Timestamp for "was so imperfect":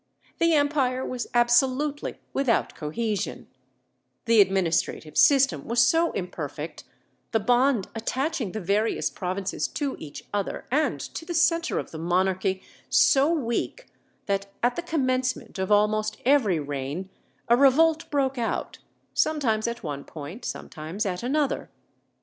5.67-6.85